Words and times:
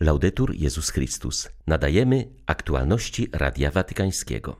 Laudetur 0.00 0.54
Jezus 0.54 0.90
Chrystus. 0.90 1.48
Nadajemy 1.66 2.28
aktualności 2.46 3.28
Radia 3.32 3.70
Watykańskiego. 3.70 4.56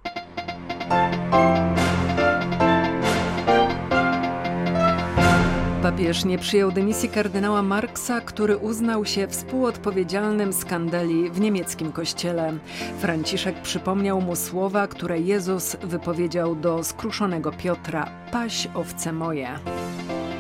Papież 5.83 6.25
nie 6.25 6.39
przyjął 6.39 6.73
dymisji 6.73 7.09
kardynała 7.09 7.63
Marksa, 7.63 8.21
który 8.21 8.57
uznał 8.57 9.05
się 9.05 9.29
współodpowiedzialnym 9.29 10.53
skandali 10.53 11.31
w 11.31 11.41
niemieckim 11.41 11.93
kościele. 11.93 12.59
Franciszek 13.01 13.63
przypomniał 13.63 14.21
mu 14.21 14.37
słowa, 14.37 14.87
które 14.87 15.21
Jezus 15.21 15.77
wypowiedział 15.83 16.57
do 16.57 16.85
skruszonego 16.85 17.53
Piotra: 17.53 18.11
Paś 18.33 18.69
owce 18.75 19.13
moje. 19.13 19.59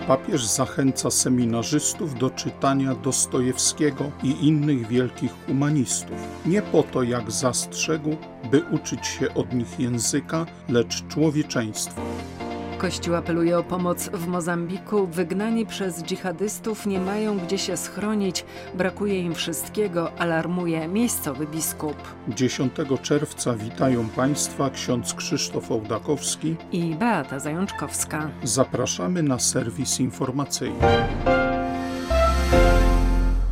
Papież 0.09 0.45
zachęca 0.45 1.11
seminarzystów 1.11 2.19
do 2.19 2.31
czytania 2.31 2.95
Dostojewskiego 2.95 4.11
i 4.23 4.47
innych 4.47 4.87
wielkich 4.87 5.33
humanistów. 5.47 6.17
Nie 6.47 6.63
po 6.63 6.83
to, 6.83 7.03
jak 7.03 7.31
zastrzegł, 7.31 8.17
by 8.51 8.63
uczyć 8.71 9.07
się 9.07 9.35
od 9.35 9.55
nich 9.55 9.81
języka, 9.81 10.47
lecz 10.69 11.07
człowieczeństwa. 11.09 12.03
Kościół 12.79 13.15
apeluje 13.15 13.59
o 13.59 13.63
pomoc 13.63 14.09
w 14.09 14.27
Mozambiku. 14.27 15.07
Wygnani 15.07 15.67
przez 15.67 16.03
dżihadystów 16.03 16.87
nie 16.87 17.01
mają 17.01 17.39
gdzie 17.39 17.59
się 17.59 17.77
schronić, 17.77 18.45
brakuje 18.75 19.21
im 19.21 19.35
wszystkiego, 19.35 20.13
alarmuje 20.19 20.89
miejscowy 20.89 21.47
biskup. 21.47 21.97
10 22.29 22.73
czerwca 23.03 23.55
witają 23.55 24.09
Państwa 24.09 24.71
ksiądz 24.71 25.15
Krzysztof 25.15 25.71
Ołdakowski 25.71 26.57
i 26.73 26.95
Beata 26.95 27.39
Zajączkowska. 27.39 28.31
Zapraszamy 28.43 29.23
na 29.23 29.39
serwis 29.39 30.01
informacyjny. 30.01 30.79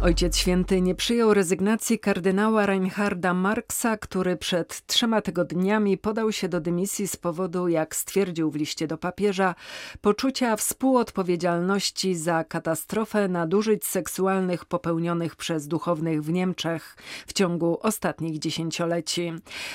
Ojciec 0.07 0.37
Święty 0.37 0.81
nie 0.81 0.95
przyjął 0.95 1.35
rezygnacji 1.35 1.99
kardynała 1.99 2.67
Reinharda 2.67 3.35
Marksa, 3.35 3.97
który 3.97 4.37
przed 4.37 4.87
trzema 4.87 5.21
tygodniami 5.21 5.99
podał 5.99 6.33
się 6.33 6.49
do 6.49 6.61
dymisji 6.61 7.09
z 7.09 7.17
powodu, 7.17 7.69
jak 7.69 7.97
stwierdził 7.97 8.51
w 8.51 8.57
liście 8.57 8.87
do 8.87 8.99
papieża, 8.99 9.55
poczucia 10.01 10.57
współodpowiedzialności 10.57 12.15
za 12.15 12.45
katastrofę 12.45 13.29
nadużyć 13.29 13.85
seksualnych 13.85 14.65
popełnionych 14.65 15.37
przez 15.37 15.69
duchownych 15.69 16.23
w 16.23 16.33
Niemczech 16.33 16.97
w 17.27 17.33
ciągu 17.33 17.79
ostatnich 17.83 18.39
dziesięcioleci. 18.39 19.33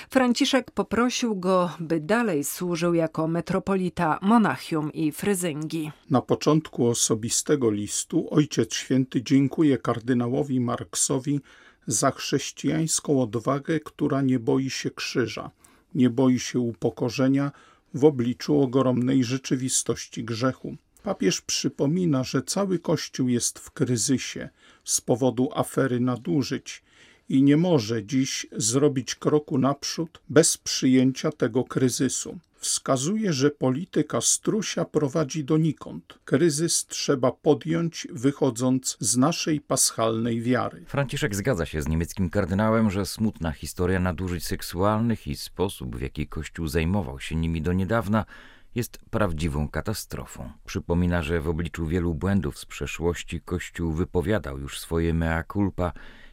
Franciszek 0.09 0.71
poprosił 0.71 1.35
go, 1.35 1.69
by 1.79 1.99
dalej 1.99 2.43
służył 2.43 2.93
jako 2.93 3.27
metropolita 3.27 4.19
Monachium 4.21 4.93
i 4.93 5.11
Fryzyngi. 5.11 5.91
Na 6.09 6.21
początku 6.21 6.87
osobistego 6.87 7.71
listu 7.71 8.27
Ojciec 8.31 8.73
Święty 8.73 9.23
dziękuje 9.23 9.77
kardynałowi 9.77 10.20
kardynałowi 10.21 10.59
Marksowi 10.59 11.41
za 11.87 12.11
chrześcijańską 12.11 13.21
odwagę, 13.21 13.79
która 13.79 14.21
nie 14.21 14.39
boi 14.39 14.69
się 14.69 14.91
krzyża, 14.91 15.51
nie 15.95 16.09
boi 16.09 16.39
się 16.39 16.59
upokorzenia 16.59 17.51
w 17.93 18.05
obliczu 18.05 18.61
ogromnej 18.61 19.23
rzeczywistości 19.23 20.23
grzechu. 20.23 20.75
Papież 21.03 21.41
przypomina, 21.41 22.23
że 22.23 22.41
cały 22.43 22.79
Kościół 22.79 23.29
jest 23.29 23.59
w 23.59 23.71
kryzysie 23.71 24.49
z 24.83 25.01
powodu 25.01 25.49
afery 25.55 25.99
nadużyć 25.99 26.83
i 27.29 27.43
nie 27.43 27.57
może 27.57 28.05
dziś 28.05 28.45
zrobić 28.51 29.15
kroku 29.15 29.57
naprzód 29.57 30.21
bez 30.29 30.57
przyjęcia 30.57 31.31
tego 31.31 31.63
kryzysu 31.63 32.39
wskazuje, 32.61 33.33
że 33.33 33.51
polityka 33.51 34.21
strusia 34.21 34.85
prowadzi 34.85 35.43
donikąd. 35.43 36.19
Kryzys 36.25 36.85
trzeba 36.85 37.31
podjąć, 37.31 38.07
wychodząc 38.11 38.97
z 38.99 39.17
naszej 39.17 39.61
paschalnej 39.61 40.41
wiary. 40.41 40.85
Franciszek 40.87 41.35
zgadza 41.35 41.65
się 41.65 41.81
z 41.81 41.87
niemieckim 41.87 42.29
kardynałem, 42.29 42.91
że 42.91 43.05
smutna 43.05 43.51
historia 43.51 43.99
nadużyć 43.99 44.45
seksualnych 44.45 45.27
i 45.27 45.35
sposób, 45.35 45.95
w 45.95 46.01
jaki 46.01 46.27
Kościół 46.27 46.67
zajmował 46.67 47.19
się 47.19 47.35
nimi 47.35 47.61
do 47.61 47.73
niedawna, 47.73 48.25
jest 48.75 48.99
prawdziwą 49.09 49.69
katastrofą. 49.69 50.51
Przypomina, 50.65 51.21
że 51.21 51.41
w 51.41 51.49
obliczu 51.49 51.87
wielu 51.87 52.13
błędów 52.13 52.59
z 52.59 52.65
przeszłości 52.65 53.41
Kościół 53.41 53.91
wypowiadał 53.93 54.59
już 54.59 54.79
swoje 54.79 55.13
mea 55.13 55.43
culpa 55.53 55.91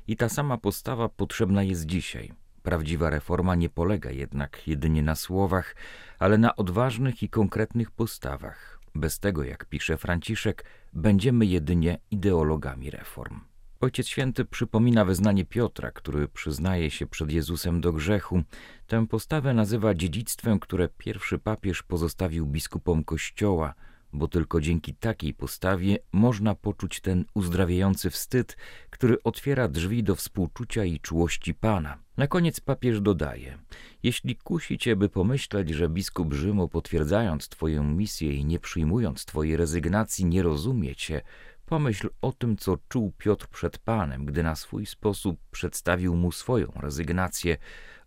i 0.09 0.17
ta 0.17 0.29
sama 0.29 0.59
postawa 0.59 1.09
potrzebna 1.09 1.63
jest 1.63 1.87
dzisiaj. 1.87 2.33
Prawdziwa 2.63 3.11
reforma 3.11 3.55
nie 3.55 3.69
polega 3.69 4.11
jednak 4.11 4.69
jedynie 4.69 5.03
na 5.03 5.15
słowach, 5.15 5.77
ale 6.19 6.39
na 6.39 6.57
odważnych 6.57 7.23
i 7.23 7.29
konkretnych 7.29 7.91
postawach. 7.91 8.81
Bez 8.95 9.19
tego, 9.19 9.45
jak 9.45 9.65
pisze 9.65 9.99
Franciszek, 9.99 10.65
będziemy 10.93 11.47
jedynie 11.47 11.99
ideologami 12.11 12.91
reform. 12.91 13.41
Ojciec 13.81 14.07
Święty 14.07 14.45
przypomina 14.45 15.05
wyznanie 15.05 15.45
Piotra, 15.45 15.91
który 15.91 16.29
przyznaje 16.29 16.91
się 16.91 17.07
przed 17.07 17.31
Jezusem 17.31 17.81
do 17.81 17.93
grzechu. 17.93 18.43
Tę 18.87 19.07
postawę 19.07 19.55
nazywa 19.55 19.95
dziedzictwem, 19.95 20.59
które 20.59 20.89
pierwszy 20.89 21.39
papież 21.39 21.83
pozostawił 21.83 22.47
biskupom 22.47 23.05
Kościoła– 23.05 23.75
bo 24.13 24.29
tylko 24.29 24.61
dzięki 24.61 24.95
takiej 24.95 25.35
postawie 25.35 25.99
można 26.13 26.55
poczuć 26.55 27.01
ten 27.01 27.25
uzdrawiający 27.35 28.11
wstyd, 28.11 28.57
który 28.91 29.23
otwiera 29.23 29.69
drzwi 29.69 30.03
do 30.03 30.15
współczucia 30.15 30.85
i 30.85 31.01
czułości 31.01 31.55
Pana. 31.55 31.99
Na 32.19 32.27
koniec 32.27 32.61
papież 32.61 33.01
dodaje: 33.01 33.59
Jeśli 34.03 34.37
kusi 34.37 34.79
cię, 34.79 34.97
by 34.97 35.09
pomyśleć, 35.09 35.71
że 35.71 35.89
biskup 35.89 36.35
Rzymu, 36.35 36.69
potwierdzając 36.69 37.49
Twoją 37.49 37.85
misję 37.85 38.33
i 38.35 38.45
nie 38.45 38.59
przyjmując 38.59 39.25
Twojej 39.25 39.57
rezygnacji, 39.57 40.25
nie 40.25 40.43
rozumie 40.43 40.97
cię, 40.97 41.21
pomyśl 41.67 42.09
o 42.23 42.33
tym, 42.33 42.57
co 42.57 42.77
czuł 42.89 43.13
Piotr 43.19 43.47
przed 43.47 43.79
Panem, 43.79 44.25
gdy 44.25 44.43
na 44.43 44.57
swój 44.57 44.87
sposób 44.87 45.41
przedstawił 45.51 46.17
mu 46.17 46.33
swoją 46.33 46.73
rezygnację. 46.77 47.57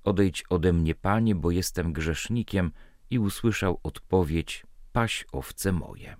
Odejdź 0.04 0.44
ode 0.50 0.74
mnie, 0.74 0.96
Panie, 0.96 1.36
bo 1.36 1.52
jestem 1.52 1.94
grzesznikiem, 1.94 2.72
i 3.10 3.20
usłyszał 3.20 3.80
odpowiedź: 3.84 4.66
paś 4.92 5.26
owce 5.32 5.72
moje. 5.72 6.16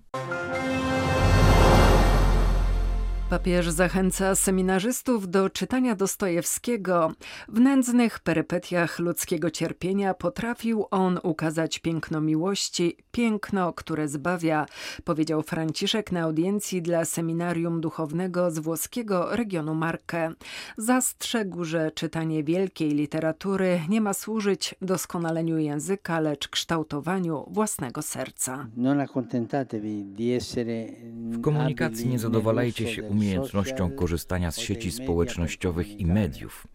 Papież 3.32 3.70
zachęca 3.70 4.34
seminarzystów 4.34 5.30
do 5.30 5.50
czytania 5.50 5.96
Dostojewskiego. 5.96 7.12
W 7.48 7.60
nędznych 7.60 8.18
perypetiach 8.20 8.98
ludzkiego 8.98 9.50
cierpienia 9.50 10.14
potrafił 10.14 10.84
on 10.90 11.18
ukazać 11.22 11.78
piękno 11.78 12.20
miłości, 12.20 12.96
piękno, 13.12 13.72
które 13.72 14.08
zbawia, 14.08 14.66
powiedział 15.04 15.42
Franciszek 15.42 16.12
na 16.12 16.20
audiencji 16.20 16.82
dla 16.82 17.04
seminarium 17.04 17.80
duchownego 17.80 18.50
z 18.50 18.58
włoskiego 18.58 19.36
regionu 19.36 19.74
Marke. 19.74 20.32
Zastrzegł, 20.78 21.64
że 21.64 21.90
czytanie 21.90 22.44
wielkiej 22.44 22.90
literatury 22.90 23.80
nie 23.88 24.00
ma 24.00 24.14
służyć 24.14 24.74
doskonaleniu 24.82 25.58
języka, 25.58 26.20
lecz 26.20 26.48
kształtowaniu 26.48 27.44
własnego 27.50 28.02
serca. 28.02 28.66
W 31.30 31.40
komunikacji 31.40 32.08
nie 32.08 32.18
zadowalajcie 32.18 32.88
się 32.88 33.02
umiejętnością 33.22 33.90
korzystania 33.90 34.52
z 34.52 34.58
sieci 34.58 34.92
społecznościowych 34.92 36.00
i 36.00 36.06
mediów. 36.06 36.66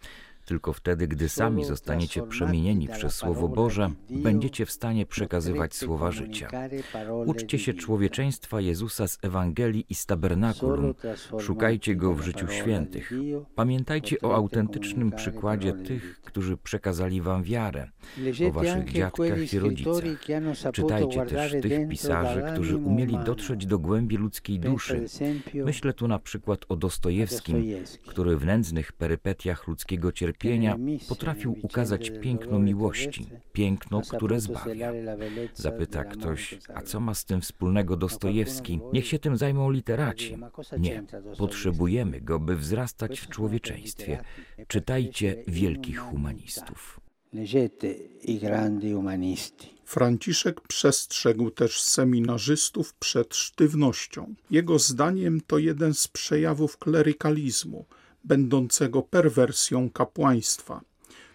Tylko 0.47 0.73
wtedy, 0.73 1.07
gdy 1.07 1.29
sami 1.29 1.65
zostaniecie 1.65 2.21
przemienieni 2.27 2.87
przez 2.87 3.15
Słowo 3.15 3.47
Boże, 3.47 3.91
będziecie 4.09 4.65
w 4.65 4.71
stanie 4.71 5.05
przekazywać 5.05 5.75
słowa 5.75 6.11
życia. 6.11 6.49
Uczcie 7.25 7.59
się 7.59 7.73
człowieczeństwa 7.73 8.61
Jezusa 8.61 9.07
z 9.07 9.17
Ewangelii 9.21 9.85
i 9.89 9.95
z 9.95 10.05
tabernakulum. 10.05 10.93
Szukajcie 11.39 11.95
Go 11.95 12.13
w 12.13 12.21
życiu 12.21 12.47
świętych. 12.47 13.11
Pamiętajcie 13.55 14.21
o 14.21 14.35
autentycznym 14.35 15.11
przykładzie 15.11 15.73
tych, 15.73 16.21
którzy 16.21 16.57
przekazali 16.57 17.21
wam 17.21 17.43
wiarę, 17.43 17.89
o 18.49 18.51
waszych 18.51 18.91
dziadkach 18.91 19.53
i 19.53 19.59
rodzicach. 19.59 20.03
Czytajcie 20.73 21.25
też 21.25 21.51
tych 21.51 21.89
pisarzy, 21.89 22.43
którzy 22.53 22.77
umieli 22.77 23.17
dotrzeć 23.25 23.65
do 23.65 23.79
głębi 23.79 24.17
ludzkiej 24.17 24.59
duszy. 24.59 25.05
Myślę 25.53 25.93
tu 25.93 26.07
na 26.07 26.19
przykład 26.19 26.65
o 26.69 26.75
Dostojewskim, 26.75 27.63
który 28.07 28.37
w 28.37 28.45
nędznych 28.45 28.91
perypetiach 28.91 29.67
ludzkiego 29.67 30.11
cierpienia 30.11 30.36
cierpienia 30.37 30.77
potrafił 31.09 31.55
ukazać 31.61 32.11
piękno 32.21 32.59
miłości, 32.59 33.29
piękno, 33.53 34.01
które 34.01 34.39
zbawia. 34.39 34.91
Zapyta 35.53 36.03
ktoś, 36.03 36.57
a 36.73 36.81
co 36.81 36.99
ma 36.99 37.13
z 37.13 37.25
tym 37.25 37.41
wspólnego 37.41 37.97
Dostojewski? 37.97 38.79
Niech 38.93 39.07
się 39.07 39.19
tym 39.19 39.37
zajmą 39.37 39.71
literaci. 39.71 40.37
Nie, 40.79 41.03
potrzebujemy 41.37 42.21
go, 42.21 42.39
by 42.39 42.55
wzrastać 42.55 43.19
w 43.19 43.29
człowieczeństwie. 43.29 44.23
Czytajcie 44.67 45.43
wielkich 45.47 45.99
humanistów. 45.99 46.99
Franciszek 49.85 50.61
przestrzegł 50.61 51.49
też 51.49 51.81
seminarzystów 51.81 52.93
przed 52.93 53.35
sztywnością. 53.35 54.35
Jego 54.51 54.79
zdaniem 54.79 55.41
to 55.47 55.57
jeden 55.57 55.93
z 55.93 56.07
przejawów 56.07 56.77
klerykalizmu– 56.77 57.85
będącego 58.23 59.01
perwersją 59.01 59.89
kapłaństwa. 59.89 60.81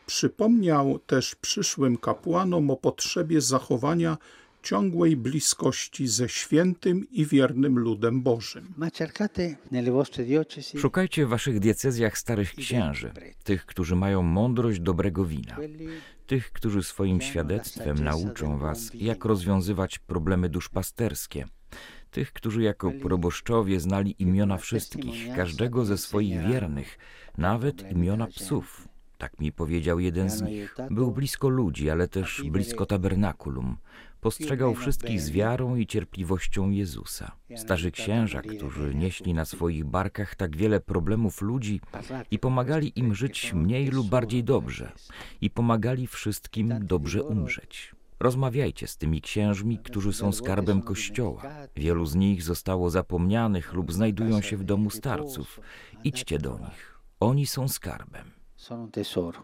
Przypomniał 0.07 0.99
też 0.99 1.35
przyszłym 1.35 1.97
kapłanom 1.97 2.71
o 2.71 2.77
potrzebie 2.77 3.41
zachowania 3.41 4.19
ciągłej 4.63 5.17
bliskości 5.17 6.09
ze 6.09 6.29
świętym 6.29 7.07
i 7.11 7.27
wiernym 7.27 7.79
ludem 7.79 8.23
Bożym. 8.23 8.75
Szukajcie 10.79 11.27
w 11.27 11.29
waszych 11.29 11.61
diecezjach 11.61 12.19
starych 12.19 12.55
księży, 12.55 13.13
tych, 13.45 13.67
którzy 13.67 13.97
mają 13.97 14.23
mądrość 14.23 14.81
dobrego 14.81 15.25
wina, 15.25 15.57
tych, 16.27 16.53
którzy 16.53 16.83
swoim 16.83 17.21
świadectwem 17.21 18.05
nauczą 18.05 18.59
was, 18.59 18.91
jak 18.95 19.25
rozwiązywać 19.25 19.99
problemy 19.99 20.49
duszpasterskie, 20.49 21.47
tych, 22.13 22.33
którzy 22.33 22.63
jako 22.63 22.91
proboszczowie 22.91 23.81
znali 23.81 24.15
imiona 24.19 24.57
wszystkich, 24.59 25.35
każdego 25.37 25.85
ze 25.85 25.99
swoich 25.99 26.47
wiernych, 26.47 26.99
nawet 27.39 27.91
imiona 27.91 28.27
psów. 28.27 28.89
Tak 29.19 29.41
mi 29.41 29.53
powiedział 29.53 30.01
jeden 30.01 30.31
z 30.31 30.43
nich. 30.43 30.77
Był 30.91 31.13
blisko 31.13 31.49
ludzi, 31.49 31.91
ale 31.91 32.09
też 32.09 32.43
blisko 32.51 32.87
tabernakulum. 32.87 33.77
Postrzegał 34.21 34.75
wszystkich 34.75 35.21
z 35.21 35.31
wiarą 35.31 35.77
i 35.77 35.87
cierpliwością 35.87 36.71
Jezusa. 36.71 37.33
Starzy 37.57 37.91
księża, 37.91 38.43
którzy 38.43 38.95
nieśli 38.95 39.35
na 39.35 39.45
swoich 39.45 39.85
barkach 39.85 40.35
tak 40.35 40.57
wiele 40.57 40.81
problemów 40.81 41.43
ludzi 41.43 41.81
i 42.31 42.39
pomagali 42.39 42.99
im 42.99 43.15
żyć 43.15 43.53
mniej 43.53 43.87
lub 43.87 44.09
bardziej 44.09 44.45
dobrze, 44.45 44.93
i 45.41 45.51
pomagali 45.51 46.07
wszystkim 46.07 46.75
dobrze 46.87 47.23
umrzeć. 47.23 47.95
Rozmawiajcie 48.23 48.87
z 48.87 48.97
tymi 48.97 49.21
księżmi, 49.21 49.79
którzy 49.79 50.13
są 50.13 50.33
skarbem 50.33 50.83
Kościoła. 50.83 51.43
Wielu 51.77 52.07
z 52.07 52.15
nich 52.15 52.43
zostało 52.43 52.91
zapomnianych 52.91 53.73
lub 53.73 53.93
znajdują 53.93 54.41
się 54.41 54.57
w 54.57 54.65
domu 54.65 54.91
starców. 54.91 55.61
Idźcie 56.05 56.39
do 56.39 56.59
nich. 56.59 56.99
Oni 57.21 57.47
są 57.47 57.69
skarbem. 57.69 58.31
Sono 58.57 58.89
tesoro. 58.89 59.43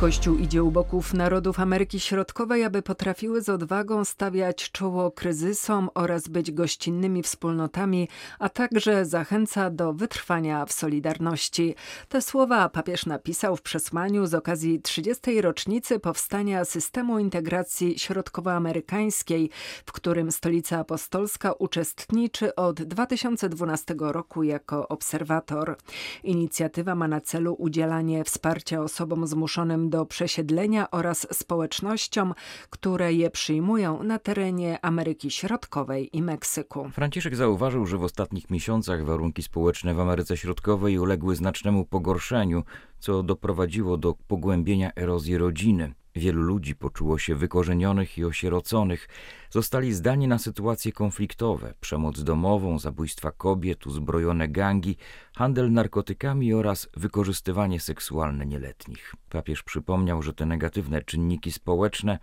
Kościół 0.00 0.36
idzie 0.36 0.62
u 0.62 0.70
boków 0.70 1.14
narodów 1.14 1.60
Ameryki 1.60 2.00
Środkowej, 2.00 2.64
aby 2.64 2.82
potrafiły 2.82 3.42
z 3.42 3.48
odwagą 3.48 4.04
stawiać 4.04 4.70
czoło 4.70 5.10
kryzysom 5.10 5.90
oraz 5.94 6.28
być 6.28 6.52
gościnnymi 6.52 7.22
wspólnotami, 7.22 8.08
a 8.38 8.48
także 8.48 9.04
zachęca 9.04 9.70
do 9.70 9.92
wytrwania 9.92 10.66
w 10.66 10.72
solidarności. 10.72 11.74
Te 12.08 12.22
słowa 12.22 12.68
papież 12.68 13.06
napisał 13.06 13.56
w 13.56 13.62
przesłaniu 13.62 14.26
z 14.26 14.34
okazji 14.34 14.80
30. 14.82 15.40
rocznicy 15.40 15.98
powstania 15.98 16.64
systemu 16.64 17.18
integracji 17.18 17.98
środkowoamerykańskiej, 17.98 19.50
w 19.86 19.92
którym 19.92 20.32
Stolica 20.32 20.78
Apostolska 20.78 21.52
uczestniczy 21.52 22.54
od 22.54 22.82
2012 22.82 23.94
roku 23.98 24.42
jako 24.42 24.88
obserwator. 24.88 25.76
Inicjatywa 26.24 26.94
ma 26.94 27.08
na 27.08 27.20
celu 27.20 27.54
udzielanie 27.58 28.24
wsparcia 28.24 28.82
osobom 28.82 29.26
zmuszonym 29.26 29.87
do 29.90 30.06
przesiedlenia 30.06 30.90
oraz 30.90 31.26
społecznościom, 31.32 32.34
które 32.70 33.12
je 33.12 33.30
przyjmują 33.30 34.02
na 34.02 34.18
terenie 34.18 34.78
Ameryki 34.84 35.30
Środkowej 35.30 36.16
i 36.16 36.22
Meksyku. 36.22 36.90
Franciszek 36.92 37.36
zauważył, 37.36 37.86
że 37.86 37.98
w 37.98 38.02
ostatnich 38.02 38.50
miesiącach 38.50 39.04
warunki 39.04 39.42
społeczne 39.42 39.94
w 39.94 40.00
Ameryce 40.00 40.36
Środkowej 40.36 40.98
uległy 40.98 41.36
znacznemu 41.36 41.84
pogorszeniu, 41.84 42.62
co 42.98 43.22
doprowadziło 43.22 43.96
do 43.96 44.14
pogłębienia 44.28 44.90
erozji 44.96 45.38
rodziny. 45.38 45.94
Wielu 46.18 46.42
ludzi 46.42 46.74
poczuło 46.74 47.18
się 47.18 47.34
wykorzenionych 47.34 48.18
i 48.18 48.24
osieroconych, 48.24 49.08
zostali 49.50 49.92
zdani 49.92 50.28
na 50.28 50.38
sytuacje 50.38 50.92
konfliktowe, 50.92 51.74
przemoc 51.80 52.22
domową, 52.22 52.78
zabójstwa 52.78 53.30
kobiet, 53.30 53.86
uzbrojone 53.86 54.48
gangi, 54.48 54.96
handel 55.36 55.72
narkotykami 55.72 56.54
oraz 56.54 56.88
wykorzystywanie 56.96 57.80
seksualne 57.80 58.46
nieletnich. 58.46 59.14
Papież 59.30 59.62
przypomniał, 59.62 60.22
że 60.22 60.34
te 60.34 60.46
negatywne 60.46 61.02
czynniki 61.02 61.52
społeczne 61.52 62.18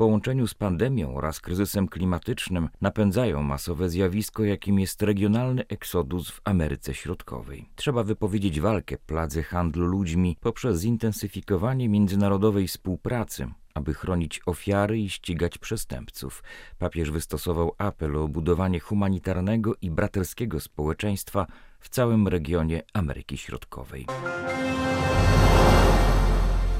połączeniu 0.00 0.46
z 0.46 0.54
pandemią 0.54 1.14
oraz 1.14 1.40
kryzysem 1.40 1.88
klimatycznym 1.88 2.68
napędzają 2.80 3.42
masowe 3.42 3.90
zjawisko, 3.90 4.44
jakim 4.44 4.78
jest 4.78 5.02
regionalny 5.02 5.66
eksodus 5.68 6.30
w 6.30 6.40
Ameryce 6.44 6.94
Środkowej. 6.94 7.68
Trzeba 7.76 8.02
wypowiedzieć 8.02 8.60
walkę 8.60 8.98
pladze 8.98 9.42
handlu 9.42 9.86
ludźmi 9.86 10.36
poprzez 10.40 10.80
zintensyfikowanie 10.80 11.88
międzynarodowej 11.88 12.68
współpracy, 12.68 13.48
aby 13.74 13.94
chronić 13.94 14.40
ofiary 14.46 14.98
i 14.98 15.10
ścigać 15.10 15.58
przestępców. 15.58 16.42
Papież 16.78 17.10
wystosował 17.10 17.74
apel 17.78 18.16
o 18.16 18.28
budowanie 18.28 18.80
humanitarnego 18.80 19.74
i 19.82 19.90
braterskiego 19.90 20.60
społeczeństwa 20.60 21.46
w 21.80 21.88
całym 21.88 22.28
regionie 22.28 22.82
Ameryki 22.92 23.38
Środkowej. 23.38 24.06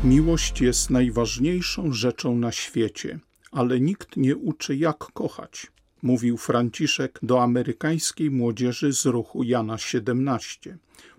Miłość 0.05 0.61
jest 0.61 0.91
najważniejszą 0.91 1.93
rzeczą 1.93 2.37
na 2.37 2.53
świecie, 2.53 3.19
ale 3.53 3.81
nikt 3.81 4.17
nie 4.17 4.37
uczy 4.37 4.77
jak 4.77 4.99
kochać, 4.99 5.67
mówił 6.03 6.37
Franciszek 6.37 7.19
do 7.23 7.43
amerykańskiej 7.43 8.31
młodzieży 8.31 8.93
z 8.93 9.07
ruchu 9.07 9.43
Jana 9.43 9.79
17. 9.79 10.79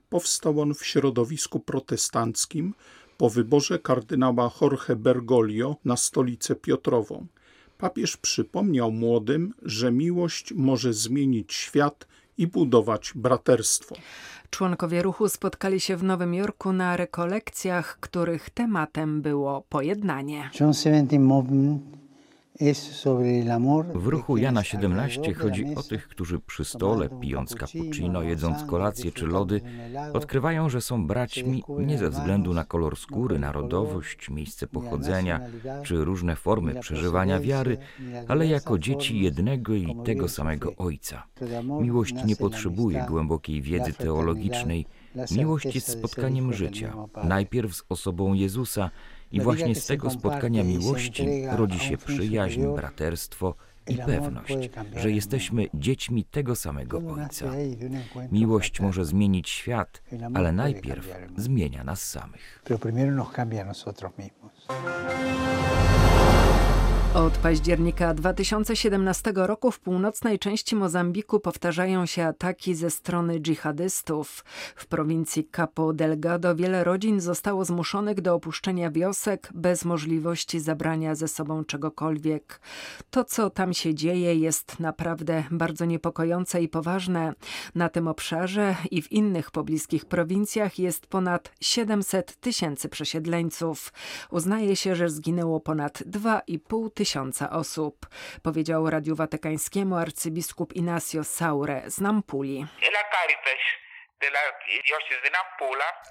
Powstał 0.09 0.61
on 0.61 0.73
w 0.73 0.85
środowisku 0.85 1.59
protestanckim 1.59 2.73
po 3.17 3.29
wyborze 3.29 3.79
kardynała 3.79 4.51
Jorge 4.61 4.95
Bergoglio 4.95 5.75
na 5.85 5.97
stolicę 5.97 6.55
Piotrową. 6.55 7.27
Papież 7.77 8.17
przypomniał 8.17 8.91
młodym, 8.91 9.53
że 9.61 9.91
miłość 9.91 10.53
może 10.53 10.93
zmienić 10.93 11.53
świat 11.53 12.07
i 12.37 12.47
budować 12.47 13.11
braterstwo. 13.15 13.95
Członkowie 14.49 15.01
ruchu 15.01 15.29
spotkali 15.29 15.79
się 15.79 15.97
w 15.97 16.03
Nowym 16.03 16.33
Jorku 16.33 16.73
na 16.73 16.97
rekolekcjach, 16.97 17.97
których 17.99 18.49
tematem 18.49 19.21
było 19.21 19.61
pojednanie. 19.69 20.49
John 20.59 20.73
17 20.73 21.19
Movement 21.19 22.00
w 23.93 24.07
ruchu 24.07 24.37
Jana 24.37 24.63
17 24.63 25.33
chodzi 25.33 25.75
o 25.75 25.83
tych, 25.83 26.07
którzy 26.07 26.39
przy 26.39 26.65
stole, 26.65 27.09
pijąc 27.21 27.55
cappuccino, 27.55 28.21
jedząc 28.21 28.63
kolację 28.63 29.11
czy 29.11 29.27
lody, 29.27 29.61
odkrywają, 30.13 30.69
że 30.69 30.81
są 30.81 31.07
braćmi 31.07 31.63
nie 31.79 31.97
ze 31.97 32.09
względu 32.09 32.53
na 32.53 32.65
kolor 32.65 32.97
skóry, 32.97 33.39
narodowość, 33.39 34.29
miejsce 34.29 34.67
pochodzenia 34.67 35.39
czy 35.83 36.05
różne 36.05 36.35
formy 36.35 36.75
przeżywania 36.79 37.39
wiary, 37.39 37.77
ale 38.27 38.47
jako 38.47 38.79
dzieci 38.79 39.19
jednego 39.19 39.73
i 39.73 39.95
tego 40.05 40.29
samego 40.29 40.75
Ojca. 40.77 41.23
Miłość 41.81 42.15
nie 42.25 42.35
potrzebuje 42.35 43.05
głębokiej 43.07 43.61
wiedzy 43.61 43.93
teologicznej, 43.93 44.85
miłość 45.31 45.75
jest 45.75 45.87
spotkaniem 45.87 46.53
życia, 46.53 46.93
najpierw 47.23 47.75
z 47.75 47.83
osobą 47.89 48.33
Jezusa, 48.33 48.89
i 49.31 49.41
właśnie 49.41 49.75
z 49.75 49.85
tego 49.85 50.09
spotkania 50.09 50.63
miłości 50.63 51.27
rodzi 51.51 51.79
się 51.79 51.97
przyjaźń, 51.97 52.61
braterstwo 52.75 53.55
i 53.87 53.97
pewność, 53.97 54.69
że 54.95 55.11
jesteśmy 55.11 55.67
dziećmi 55.73 56.23
tego 56.23 56.55
samego 56.55 56.97
Ojca. 56.97 57.45
Miłość 58.31 58.79
może 58.79 59.05
zmienić 59.05 59.49
świat, 59.49 60.01
ale 60.33 60.51
najpierw 60.51 61.17
zmienia 61.37 61.83
nas 61.83 62.09
samych. 62.09 62.63
Od 67.15 67.37
października 67.37 68.13
2017 68.13 69.31
roku 69.35 69.71
w 69.71 69.79
północnej 69.79 70.39
części 70.39 70.75
Mozambiku 70.75 71.39
powtarzają 71.39 72.05
się 72.05 72.25
ataki 72.25 72.75
ze 72.75 72.89
strony 72.89 73.39
dżihadystów. 73.39 74.45
W 74.75 74.85
prowincji 74.85 75.47
Capo 75.55 75.93
Delgado 75.93 76.55
wiele 76.55 76.83
rodzin 76.83 77.21
zostało 77.21 77.65
zmuszonych 77.65 78.21
do 78.21 78.33
opuszczenia 78.33 78.91
wiosek 78.91 79.49
bez 79.53 79.85
możliwości 79.85 80.59
zabrania 80.59 81.15
ze 81.15 81.27
sobą 81.27 81.65
czegokolwiek. 81.65 82.61
To, 83.09 83.23
co 83.23 83.49
tam 83.49 83.73
się 83.73 83.95
dzieje, 83.95 84.35
jest 84.35 84.79
naprawdę 84.79 85.43
bardzo 85.51 85.85
niepokojące 85.85 86.61
i 86.61 86.69
poważne. 86.69 87.33
Na 87.75 87.89
tym 87.89 88.07
obszarze 88.07 88.75
i 88.91 89.01
w 89.01 89.11
innych 89.11 89.51
pobliskich 89.51 90.05
prowincjach 90.05 90.79
jest 90.79 91.07
ponad 91.07 91.51
700 91.61 92.35
tysięcy 92.39 92.89
przesiedleńców. 92.89 93.93
Uznaje 94.29 94.75
się, 94.75 94.95
że 94.95 95.09
zginęło 95.09 95.59
ponad 95.59 96.01
2,5 96.01 96.89
tysiąca 96.93 97.00
tysiąca 97.01 97.49
osób, 97.49 98.09
powiedział 98.43 98.89
Radiu 98.89 99.15
Watykańskiemu 99.15 99.95
arcybiskup 99.95 100.73
Inacio 100.73 101.23
Saure 101.23 101.91
z 101.91 102.01
Nampuli. 102.01 102.67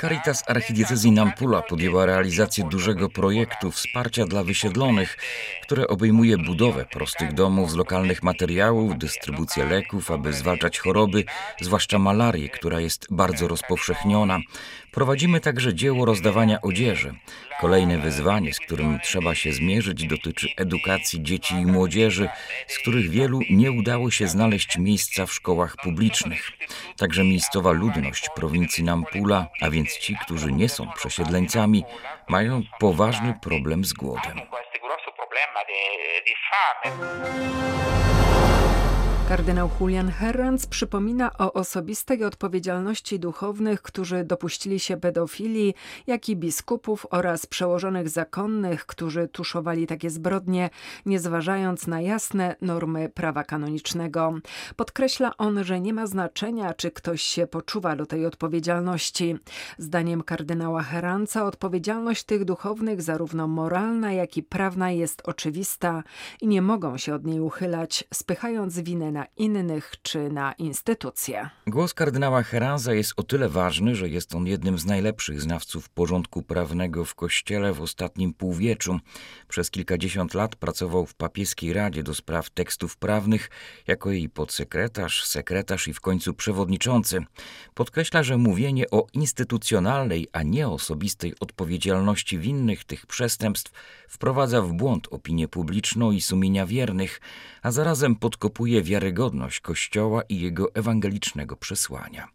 Caritas 0.00 0.44
Archidiecezji 0.46 1.12
Nampula 1.12 1.62
podjęła 1.62 2.06
realizację 2.06 2.64
dużego 2.64 3.08
projektu 3.08 3.70
wsparcia 3.70 4.24
dla 4.24 4.44
wysiedlonych, 4.44 5.16
które 5.62 5.88
obejmuje 5.88 6.38
budowę 6.38 6.84
prostych 6.84 7.34
domów 7.34 7.70
z 7.70 7.74
lokalnych 7.74 8.22
materiałów, 8.22 8.98
dystrybucję 8.98 9.64
leków, 9.64 10.10
aby 10.10 10.32
zwalczać 10.32 10.78
choroby, 10.78 11.24
zwłaszcza 11.60 11.98
malarię, 11.98 12.48
która 12.48 12.80
jest 12.80 13.06
bardzo 13.10 13.48
rozpowszechniona. 13.48 14.38
Prowadzimy 14.92 15.40
także 15.40 15.74
dzieło 15.74 16.04
rozdawania 16.04 16.60
odzieży. 16.60 17.14
Kolejne 17.60 17.98
wyzwanie, 17.98 18.54
z 18.54 18.60
którym 18.60 19.00
trzeba 19.00 19.34
się 19.34 19.52
zmierzyć, 19.52 20.06
dotyczy 20.06 20.48
edukacji 20.56 21.22
dzieci 21.22 21.54
i 21.54 21.66
młodzieży, 21.66 22.28
z 22.66 22.78
których 22.78 23.10
wielu 23.10 23.40
nie 23.50 23.72
udało 23.72 24.10
się 24.10 24.28
znaleźć 24.28 24.78
miejsca 24.78 25.26
w 25.26 25.32
szkołach 25.32 25.76
publicznych. 25.76 26.50
Także 26.96 27.24
miejscowa 27.24 27.70
ludność 27.70 27.99
prowincji 28.36 28.84
Nampula, 28.84 29.46
a 29.60 29.70
więc 29.70 29.98
ci, 29.98 30.16
którzy 30.16 30.52
nie 30.52 30.68
są 30.68 30.92
przesiedleńcami, 30.92 31.84
mają 32.28 32.62
poważny 32.78 33.34
problem 33.42 33.84
z 33.84 33.92
głodem. 33.92 34.40
Kardynał 39.30 39.70
Julian 39.80 40.10
Herranz 40.10 40.66
przypomina 40.66 41.30
o 41.38 41.52
osobistej 41.52 42.24
odpowiedzialności 42.24 43.20
duchownych, 43.20 43.82
którzy 43.82 44.24
dopuścili 44.24 44.80
się 44.80 44.96
pedofilii, 44.96 45.74
jak 46.06 46.28
i 46.28 46.36
biskupów 46.36 47.06
oraz 47.10 47.46
przełożonych 47.46 48.08
zakonnych, 48.08 48.86
którzy 48.86 49.28
tuszowali 49.28 49.86
takie 49.86 50.10
zbrodnie, 50.10 50.70
nie 51.06 51.20
zważając 51.20 51.86
na 51.86 52.00
jasne 52.00 52.56
normy 52.60 53.08
prawa 53.08 53.44
kanonicznego. 53.44 54.34
Podkreśla 54.76 55.36
on, 55.36 55.64
że 55.64 55.80
nie 55.80 55.94
ma 55.94 56.06
znaczenia, 56.06 56.74
czy 56.74 56.90
ktoś 56.90 57.22
się 57.22 57.46
poczuwa 57.46 57.96
do 57.96 58.06
tej 58.06 58.26
odpowiedzialności. 58.26 59.36
Zdaniem 59.78 60.22
kardynała 60.22 60.82
Herranza 60.82 61.44
odpowiedzialność 61.44 62.24
tych 62.24 62.44
duchownych, 62.44 63.02
zarówno 63.02 63.48
moralna, 63.48 64.12
jak 64.12 64.36
i 64.36 64.42
prawna, 64.42 64.90
jest 64.90 65.22
oczywista 65.24 66.02
i 66.40 66.46
nie 66.46 66.62
mogą 66.62 66.98
się 66.98 67.14
od 67.14 67.24
niej 67.24 67.40
uchylać, 67.40 68.04
spychając 68.14 68.80
winę 68.80 69.12
na 69.12 69.19
na 69.20 69.26
innych 69.36 69.92
czy 70.02 70.30
na 70.30 70.52
instytucje. 70.52 71.50
Głos 71.66 71.94
kardynała 71.94 72.42
Heranza 72.42 72.94
jest 72.94 73.12
o 73.16 73.22
tyle 73.22 73.48
ważny, 73.48 73.94
że 73.94 74.08
jest 74.08 74.34
on 74.34 74.46
jednym 74.46 74.78
z 74.78 74.86
najlepszych 74.86 75.40
znawców 75.40 75.88
porządku 75.88 76.42
prawnego 76.42 77.04
w 77.04 77.14
Kościele 77.14 77.72
w 77.72 77.80
ostatnim 77.80 78.34
półwieczu. 78.34 78.98
Przez 79.48 79.70
kilkadziesiąt 79.70 80.34
lat 80.34 80.56
pracował 80.56 81.06
w 81.06 81.14
papieskiej 81.14 81.72
Radzie 81.72 82.02
do 82.02 82.14
spraw 82.14 82.50
tekstów 82.50 82.96
prawnych 82.96 83.50
jako 83.86 84.10
jej 84.10 84.28
podsekretarz, 84.28 85.24
sekretarz 85.24 85.88
i 85.88 85.94
w 85.94 86.00
końcu 86.00 86.34
przewodniczący. 86.34 87.24
Podkreśla, 87.74 88.22
że 88.22 88.36
mówienie 88.36 88.90
o 88.90 89.06
instytucjonalnej, 89.12 90.28
a 90.32 90.42
nie 90.42 90.68
osobistej 90.68 91.34
odpowiedzialności 91.40 92.38
winnych 92.38 92.84
tych 92.84 93.06
przestępstw 93.06 93.72
wprowadza 94.08 94.62
w 94.62 94.72
błąd 94.72 95.08
opinię 95.10 95.48
publiczną 95.48 96.10
i 96.10 96.20
sumienia 96.20 96.66
wiernych, 96.66 97.20
a 97.62 97.70
zarazem 97.70 98.16
podkopuje 98.16 98.82
wiarygodność 98.82 99.09
Kościoła 99.62 100.22
i 100.28 100.40
jego 100.40 100.74
ewangelicznego 100.74 101.56
przesłania. 101.56 102.28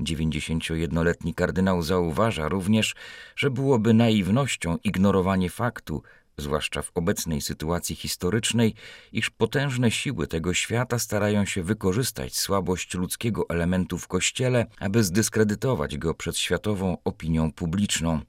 91-letni 0.00 1.34
kardynał 1.34 1.82
zauważa 1.82 2.48
również, 2.48 2.94
że 3.36 3.50
byłoby 3.50 3.94
naiwnością 3.94 4.78
ignorowanie 4.84 5.50
faktu, 5.50 6.02
zwłaszcza 6.36 6.82
w 6.82 6.90
obecnej 6.94 7.40
sytuacji 7.40 7.96
historycznej, 7.96 8.74
iż 9.12 9.30
potężne 9.30 9.90
siły 9.90 10.26
tego 10.26 10.54
świata 10.54 10.98
starają 10.98 11.44
się 11.44 11.62
wykorzystać 11.62 12.36
słabość 12.36 12.94
ludzkiego 12.94 13.48
elementu 13.48 13.98
w 13.98 14.08
Kościele, 14.08 14.66
aby 14.80 15.04
zdyskredytować 15.04 15.98
go 15.98 16.14
przed 16.14 16.38
światową 16.38 16.96
opinią 17.04 17.52
publiczną. 17.52 18.20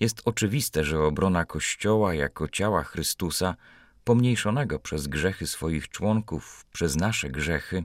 Jest 0.00 0.22
oczywiste, 0.24 0.84
że 0.84 1.02
obrona 1.02 1.44
Kościoła 1.44 2.14
jako 2.14 2.48
ciała 2.48 2.82
Chrystusa 2.82 3.56
pomniejszonego 4.04 4.78
przez 4.78 5.06
grzechy 5.06 5.46
swoich 5.46 5.88
członków, 5.88 6.66
przez 6.72 6.96
nasze 6.96 7.30
grzechy, 7.30 7.84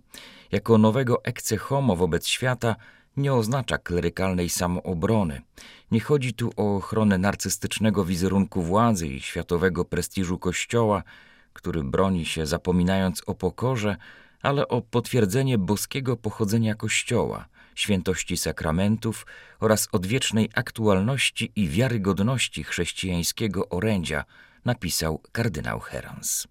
jako 0.51 0.77
nowego 0.77 1.23
ecce 1.23 1.57
homo 1.57 1.95
wobec 1.95 2.27
świata, 2.27 2.75
nie 3.17 3.33
oznacza 3.33 3.77
klerykalnej 3.77 4.49
samoobrony. 4.49 5.41
Nie 5.91 5.99
chodzi 5.99 6.33
tu 6.33 6.51
o 6.57 6.75
ochronę 6.75 7.17
narcystycznego 7.17 8.05
wizerunku 8.05 8.61
władzy 8.61 9.07
i 9.07 9.21
światowego 9.21 9.85
prestiżu 9.85 10.39
Kościoła, 10.39 11.03
który 11.53 11.83
broni 11.83 12.25
się 12.25 12.45
zapominając 12.45 13.21
o 13.25 13.35
pokorze, 13.35 13.97
ale 14.41 14.67
o 14.67 14.81
potwierdzenie 14.81 15.57
boskiego 15.57 16.17
pochodzenia 16.17 16.75
Kościoła, 16.75 17.45
świętości 17.75 18.37
sakramentów 18.37 19.25
oraz 19.59 19.87
odwiecznej 19.91 20.49
aktualności 20.55 21.51
i 21.55 21.67
wiarygodności 21.67 22.63
chrześcijańskiego 22.63 23.69
orędzia– 23.69 24.23
napisał 24.65 25.21
kardynał 25.31 25.79
Herans. 25.79 26.47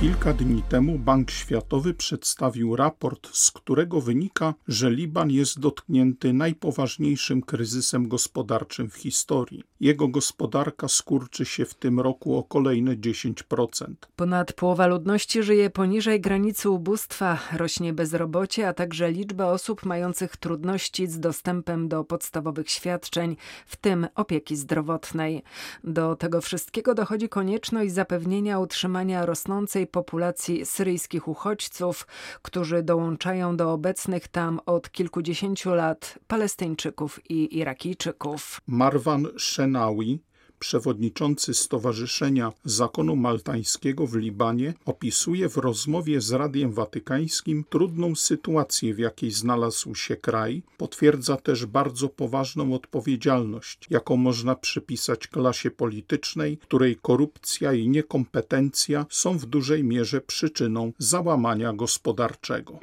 Kilka 0.00 0.32
dni 0.32 0.62
temu 0.62 0.98
Bank 0.98 1.30
Światowy 1.30 1.94
przedstawił 1.94 2.76
raport, 2.76 3.28
z 3.32 3.50
którego 3.50 4.00
wynika, 4.00 4.54
że 4.68 4.90
Liban 4.90 5.30
jest 5.30 5.60
dotknięty 5.60 6.32
najpoważniejszym 6.32 7.42
kryzysem 7.42 8.08
gospodarczym 8.08 8.90
w 8.90 8.96
historii. 8.96 9.62
Jego 9.80 10.08
gospodarka 10.08 10.88
skurczy 10.88 11.44
się 11.44 11.64
w 11.64 11.74
tym 11.74 12.00
roku 12.00 12.38
o 12.38 12.42
kolejne 12.42 12.96
10%. 12.96 13.86
Ponad 14.16 14.52
połowa 14.52 14.86
ludności 14.86 15.42
żyje 15.42 15.70
poniżej 15.70 16.20
granicy 16.20 16.70
ubóstwa, 16.70 17.38
rośnie 17.52 17.92
bezrobocie, 17.92 18.68
a 18.68 18.72
także 18.72 19.10
liczba 19.10 19.46
osób 19.46 19.86
mających 19.86 20.36
trudności 20.36 21.06
z 21.06 21.20
dostępem 21.20 21.88
do 21.88 22.04
podstawowych 22.04 22.70
świadczeń, 22.70 23.36
w 23.66 23.76
tym 23.76 24.06
opieki 24.14 24.56
zdrowotnej. 24.56 25.42
Do 25.84 26.16
tego 26.16 26.40
wszystkiego 26.40 26.94
dochodzi 26.94 27.28
konieczność 27.28 27.92
zapewnienia 27.92 28.58
utrzymania 28.58 29.26
rosnącej 29.26 29.89
populacji 29.90 30.66
syryjskich 30.66 31.28
uchodźców, 31.28 32.06
którzy 32.42 32.82
dołączają 32.82 33.56
do 33.56 33.72
obecnych 33.72 34.28
tam 34.28 34.60
od 34.66 34.90
kilkudziesięciu 34.90 35.74
lat 35.74 36.18
Palestyńczyków 36.26 37.30
i 37.30 37.58
Irakijczyków. 37.58 38.60
Marwan 38.66 39.26
Shenawi 39.38 40.20
przewodniczący 40.60 41.54
Stowarzyszenia 41.54 42.52
Zakonu 42.64 43.16
Maltańskiego 43.16 44.06
w 44.06 44.16
Libanie, 44.16 44.74
opisuje 44.86 45.48
w 45.48 45.56
rozmowie 45.56 46.20
z 46.20 46.32
Radiem 46.32 46.72
Watykańskim 46.72 47.64
trudną 47.70 48.14
sytuację, 48.14 48.94
w 48.94 48.98
jakiej 48.98 49.30
znalazł 49.30 49.94
się 49.94 50.16
kraj. 50.16 50.62
Potwierdza 50.78 51.36
też 51.36 51.66
bardzo 51.66 52.08
poważną 52.08 52.74
odpowiedzialność, 52.74 53.86
jaką 53.90 54.16
można 54.16 54.54
przypisać 54.54 55.26
klasie 55.28 55.70
politycznej, 55.70 56.56
której 56.56 56.96
korupcja 56.96 57.72
i 57.72 57.88
niekompetencja 57.88 59.06
są 59.10 59.38
w 59.38 59.46
dużej 59.46 59.84
mierze 59.84 60.20
przyczyną 60.20 60.92
załamania 60.98 61.72
gospodarczego. 61.72 62.78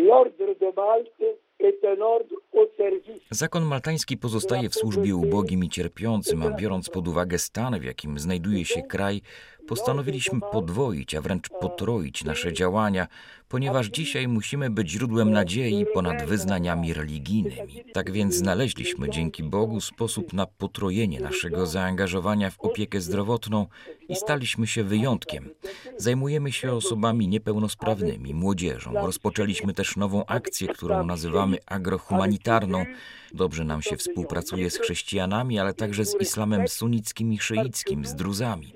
Zakon 3.31 3.63
maltański 3.63 4.17
pozostaje 4.17 4.69
w 4.69 4.75
służbie 4.75 5.15
ubogim 5.15 5.63
i 5.63 5.69
cierpiącym, 5.69 6.43
a 6.43 6.49
biorąc 6.49 6.89
pod 6.89 7.07
uwagę 7.07 7.39
stan, 7.39 7.79
w 7.79 7.83
jakim 7.83 8.19
znajduje 8.19 8.65
się 8.65 8.81
kraj, 8.81 9.21
postanowiliśmy 9.67 10.39
podwoić, 10.51 11.15
a 11.15 11.21
wręcz 11.21 11.49
potroić 11.49 12.23
nasze 12.23 12.53
działania, 12.53 13.07
ponieważ 13.47 13.87
dzisiaj 13.87 14.27
musimy 14.27 14.69
być 14.69 14.91
źródłem 14.91 15.31
nadziei 15.31 15.85
ponad 15.93 16.25
wyznaniami 16.25 16.93
religijnymi. 16.93 17.83
Tak 17.93 18.11
więc 18.11 18.35
znaleźliśmy 18.35 19.09
dzięki 19.09 19.43
Bogu 19.43 19.81
sposób 19.81 20.33
na 20.33 20.45
potrojenie 20.45 21.19
naszego 21.19 21.65
zaangażowania 21.65 22.51
w 22.51 22.59
opiekę 22.59 23.01
zdrowotną 23.01 23.67
i 24.09 24.15
staliśmy 24.15 24.67
się 24.67 24.83
wyjątkiem. 24.83 25.49
Zajmujemy 25.97 26.51
się 26.51 26.71
osobami 26.71 27.27
niepełnosprawnymi, 27.27 28.33
młodzieżą. 28.33 28.93
Rozpoczęliśmy 28.93 29.73
też 29.73 29.95
nową 29.95 30.25
akcję, 30.25 30.67
którą 30.67 31.05
nazywamy 31.05 31.57
agrohumanitarną. 31.65 32.85
Dobrze 33.33 33.63
nam 33.63 33.81
się 33.81 33.97
współpracuje 33.97 34.69
z 34.69 34.77
chrześcijanami, 34.77 35.59
ale 35.59 35.73
także 35.73 36.05
z 36.05 36.21
islamem 36.21 36.67
sunnickim 36.67 37.33
i 37.33 37.39
szyickim, 37.39 38.05
z 38.05 38.15
druzami. 38.15 38.73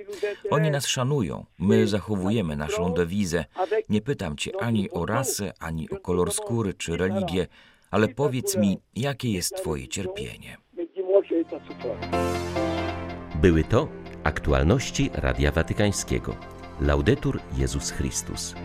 Oni 0.50 0.72
nas 0.72 0.88
szanują, 0.88 1.46
my 1.60 1.88
zachowujemy 1.88 2.56
naszą 2.56 2.94
dewizę. 2.94 3.46
Nie 3.90 4.02
pytam 4.02 4.38
cię 4.38 4.52
ani 4.62 4.90
o 4.92 5.06
rasę, 5.06 5.54
ani 5.60 5.90
o 5.90 6.00
kolor 6.00 6.32
skóry 6.32 6.74
czy 6.74 6.98
religię, 6.98 7.48
ale 7.92 8.08
powiedz 8.08 8.58
mi, 8.58 8.78
jakie 8.96 9.32
jest 9.32 9.56
twoje 9.56 9.88
cierpienie. 9.88 10.58
Były 13.42 13.64
to 13.64 13.88
aktualności 14.24 15.10
Radia 15.14 15.52
Watykańskiego. 15.52 16.36
Laudetur 16.82 17.40
Jezus 17.58 17.92
Chrystus. 17.92 18.56